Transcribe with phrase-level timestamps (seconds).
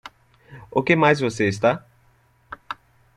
[0.71, 1.85] O que mais você está?